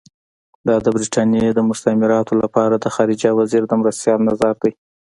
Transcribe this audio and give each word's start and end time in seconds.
دا 0.67 0.75
د 0.85 0.87
برټانیې 0.95 1.49
د 1.55 1.59
مستعمراتو 1.69 2.33
لپاره 2.43 2.75
د 2.77 2.85
خارجه 2.95 3.29
وزیر 3.39 3.63
د 3.67 3.71
مرستیال 3.81 4.19
نظر 4.29 4.53
دی. 4.61 4.71